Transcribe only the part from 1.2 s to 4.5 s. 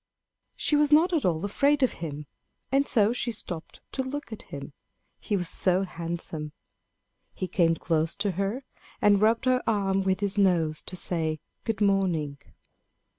all afraid of him; and so she stopped to look at